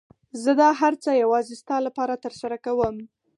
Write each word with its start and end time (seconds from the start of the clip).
زه 0.43 0.51
دا 0.61 0.69
هر 0.81 0.93
څه 1.03 1.09
يوازې 1.23 1.53
ستا 1.61 1.77
لپاره 1.87 2.21
ترسره 2.25 2.57
کوم. 2.65 2.95